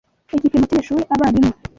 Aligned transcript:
igipimo 0.35 0.63
cy'abanyeshuri 0.65 1.01
abarimu 1.13 1.53